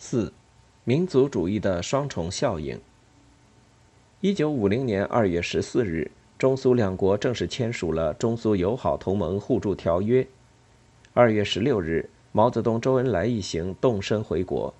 [0.00, 0.32] 四，
[0.84, 2.80] 民族主义的双重效应。
[4.20, 10.24] 一九五零年二月十四日，中苏两国正式签署了中苏友好同盟互助条约。
[11.14, 14.72] 二月十六日，毛泽东、周恩来一行动身回国。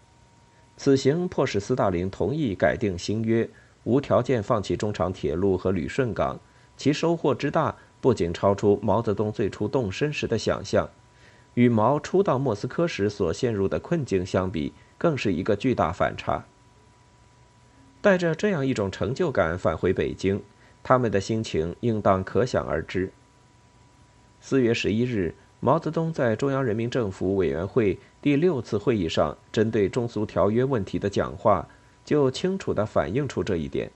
[0.76, 3.50] 此行迫使斯大林同意改定新约，
[3.82, 6.38] 无条件放弃中长铁路和旅顺港。
[6.76, 10.88] 其收获之大，不仅超出毛泽东最初动身时的想象，
[11.54, 14.72] 与毛初到莫斯科时所陷入的困境相比。
[14.98, 16.44] 更是一个巨大反差。
[18.02, 20.42] 带着这样一种成就感返回北京，
[20.82, 23.10] 他们的心情应当可想而知。
[24.40, 31.66] 四月十一日，毛泽东在中央人民政府委员会第六次会议上针对中苏条约问题的讲话，
[32.04, 33.90] 就清楚地反映出这一点。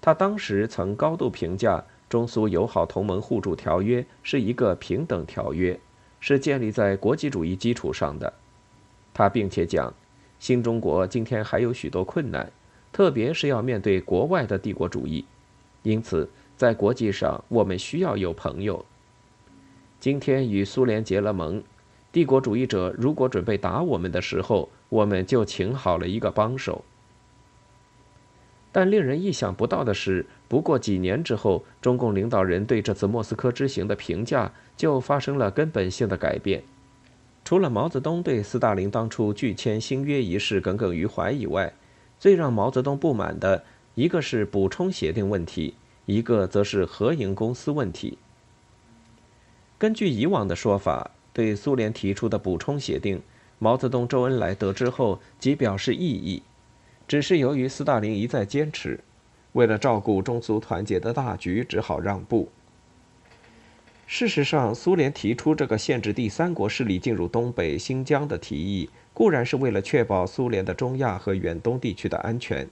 [0.00, 5.78] 他当时曾高度评价中苏友好同盟互助条约是一个平等条约，
[6.20, 8.32] 是建立在国际主义基础上的。
[9.18, 9.92] 他并且讲，
[10.38, 12.48] 新中国今天还有许多困难，
[12.92, 15.24] 特别是要面对国外的帝国主义，
[15.82, 18.86] 因此在国际上我们需要有朋友。
[19.98, 21.60] 今天与苏联结了盟，
[22.12, 26.84] 帝国主义者如果准备打我们的时候，我们就请好了一个帮手。
[28.70, 36.62] 但令人意想不到的是，不过几年之后，中共领导人对这次莫斯科之行的评价就发生了根本性的改变。
[37.48, 41.72] 除了毛泽东对斯大林当初拒签新约一事耿耿于怀以外，
[42.18, 45.72] 最让毛泽东不满的一个是补充协定问题，
[46.04, 48.18] 一个则是合营公司问题。
[49.78, 53.22] 根据以往的说法，对苏联提出的补充协定，
[53.58, 56.42] 毛泽东、周恩来得知后即表示异议，
[57.06, 59.00] 只是由于斯大林一再坚持，
[59.52, 62.50] 为了照顾中苏团结的大局，只好让步。
[64.10, 72.66] 事实上，苏联提出这个限制第三国势力进入东北、新疆的提议，固然是为了确保苏联的中亚和远东地区的安全，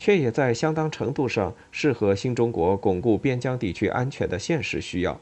[0.00, 5.20] 却也在相当程度上适合新中国巩固边疆地区安全的现实需要。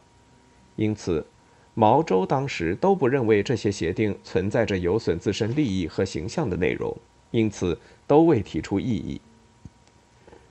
[0.77, 1.27] 因此，
[1.75, 6.97] 毛周当时都不认为这些协定存在着有损自身利益和形象的内容，
[7.31, 9.21] 因此都未提出异议。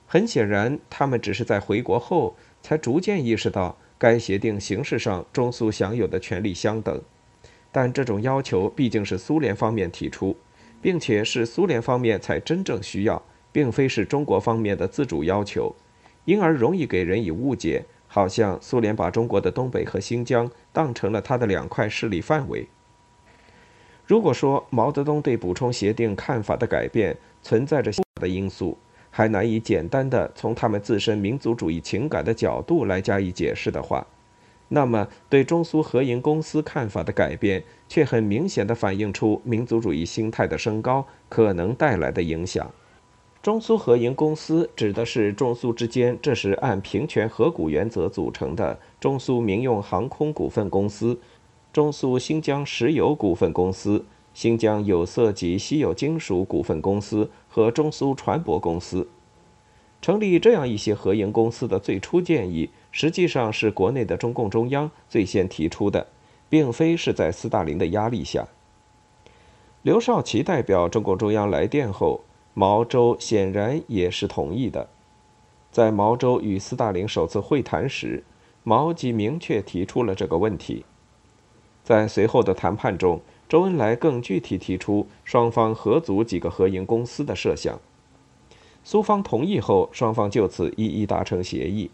[0.06, 3.76] 很显然，他们只是在回国后才逐渐意识到。
[4.02, 7.00] 该协定形式上中苏享有的权利相等，
[7.70, 10.36] 但这种要求毕竟是苏联方面提出，
[10.80, 15.72] 并且是苏联方面才真正需要，并非是中国方面的自主要求，
[16.24, 22.66] 因而容易给人以误解，好像苏联把中国的东北和新疆当成了他的两块势力范围。
[24.04, 28.76] 如果说毛泽东对补充协定看法的改变存在着的因素，
[29.14, 34.04] 还难以简单的从他们自身民族主义情感的角度来加以解释的话，
[34.68, 42.68] 那么对中苏合营公司看法的改变，却很明显的反映出民族主义心态的升高可能带来的影响。
[43.42, 51.18] 中苏合营公司指的是中苏之间这时按平权合股原则组成的中苏民用航空股份公司、
[51.70, 54.02] 中苏新疆石油股份公司。
[54.34, 59.08] 新疆有色及稀有金属股份公司和中苏船舶公司
[60.00, 66.08] 成立这样一些合营公司的最初建议，实际上是国内的中共中央最先提出的，
[66.48, 68.48] 并非是在斯大林的压力下。
[69.82, 72.22] 刘少奇代表中共中央来电后，
[72.54, 74.88] 毛周显然也是同意的。
[75.70, 78.24] 在毛周与斯大林首次会谈时，
[78.64, 80.84] 毛即明确提出了这个问题。
[81.84, 83.20] 在随后的谈判中。
[83.48, 87.78] 周恩来更具体提出双方合组几个合营公司的设想，
[88.82, 91.90] 苏方同意后，双方就此一一达成协议。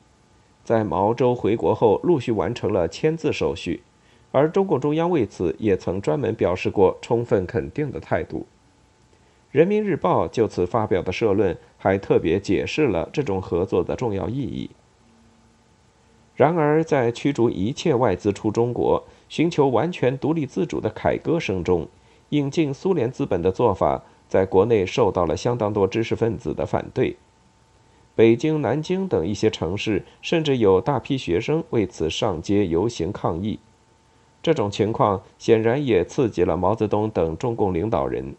[0.62, 3.82] 在毛周回国后，陆续完成了签字手续，
[4.30, 8.46] 而中共中央为此也曾专门表示过充分肯定的态度。
[9.50, 14.70] 人民日报就此发表的社论还特别解释了这种合作的重要意义。
[16.36, 19.02] 然而，在驱逐一切外资出中国。
[19.28, 21.86] 寻求完全独立自主的凯歌声中，
[22.30, 27.16] 引进苏联资本的做法，在国内受到了相当多知识分子的反对。
[28.14, 33.58] 北京、南京等一些城市，甚至有大批学生为此上街游行抗议。
[34.42, 38.34] 这种情况显然也刺激了毛泽东等中共领导人。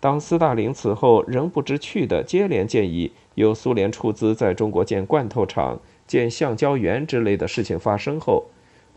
[0.00, 8.44] 当斯大林此后仍不知趣的接连建议由苏联出资在中国建罐头厂、建橡胶园之类的事情发生后，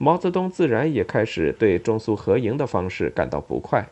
[0.03, 3.88] 毛泽东自然也开始对中苏合营的方式感到不快，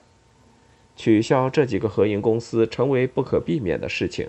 [0.96, 4.28] 取消这几个合营公司成为不可避免的事情。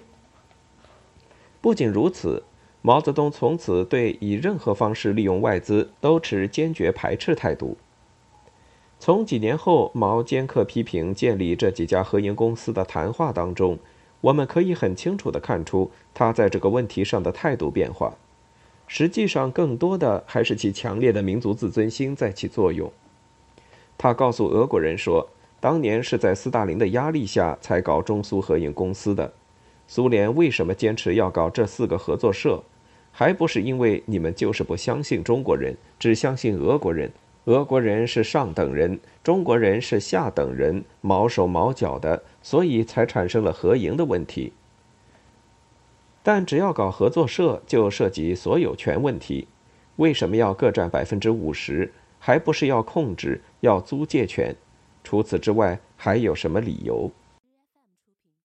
[1.62, 2.42] 不仅如此，
[2.82, 7.78] 毛泽东从此对以任何方式利用外资都持坚决排斥态度。
[8.98, 13.78] 从几年后毛尖刻批评建立这几家合营公司的谈话当中，
[14.20, 18.18] 我们可以很清楚地看出他在这个问题上的态度变化。
[18.92, 22.90] 实际上，更多的还是其强烈的民族自尊心在起作用。
[23.96, 25.28] 他告诉俄国人说，
[25.60, 29.32] 当年是在斯大林的压力下才搞中苏合营公司的。
[29.86, 32.60] 苏联为什么坚持要搞这四个合作社？
[33.12, 37.12] 还不是因为你们就是不相信中国人，只相信俄国人。
[37.44, 44.52] 俄国人是上等人，中国人是下等人，毛手毛脚的，所以才产生了合营的问题。
[46.22, 49.48] 但只要搞合作社，就涉及所有权问题。
[49.96, 51.92] 为什么要各占百分之五十？
[52.18, 54.54] 还不是要控制、要租借权？
[55.02, 57.10] 除此之外，还有什么理由？